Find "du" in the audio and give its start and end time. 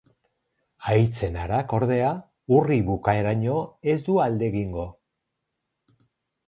4.09-4.21